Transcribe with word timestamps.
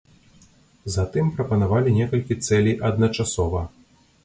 Затым 0.95 1.25
прапанавалі 1.35 1.93
некалькі 1.99 2.39
цэлей 2.49 2.75
адначасова. 2.91 3.65